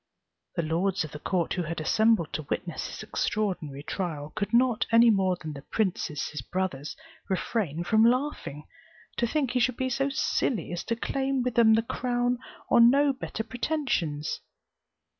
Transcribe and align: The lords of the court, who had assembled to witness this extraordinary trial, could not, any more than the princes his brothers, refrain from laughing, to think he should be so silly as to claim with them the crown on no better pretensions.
The 0.55 0.63
lords 0.63 1.03
of 1.03 1.11
the 1.11 1.19
court, 1.19 1.53
who 1.53 1.61
had 1.61 1.79
assembled 1.79 2.33
to 2.33 2.47
witness 2.49 2.87
this 2.87 3.03
extraordinary 3.03 3.83
trial, 3.83 4.33
could 4.35 4.51
not, 4.51 4.87
any 4.91 5.11
more 5.11 5.35
than 5.39 5.53
the 5.53 5.61
princes 5.61 6.29
his 6.29 6.41
brothers, 6.41 6.95
refrain 7.29 7.83
from 7.83 8.03
laughing, 8.03 8.65
to 9.17 9.27
think 9.27 9.51
he 9.51 9.59
should 9.59 9.77
be 9.77 9.89
so 9.91 10.09
silly 10.09 10.71
as 10.71 10.83
to 10.85 10.95
claim 10.95 11.43
with 11.43 11.53
them 11.53 11.75
the 11.75 11.83
crown 11.83 12.39
on 12.71 12.89
no 12.89 13.13
better 13.13 13.43
pretensions. 13.43 14.41